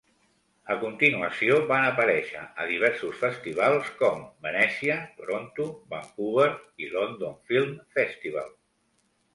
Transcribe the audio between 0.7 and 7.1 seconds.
A continuació, van aparèixer a diversos festivals com Venècia, Toronto, Vancouver i